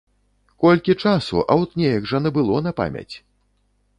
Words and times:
Колькі 0.63 0.95
часу, 1.03 1.43
а 1.51 1.57
от 1.65 1.77
неяк 1.81 2.09
жа 2.11 2.21
набыло 2.27 2.57
на 2.69 2.75
памяць. 2.83 3.15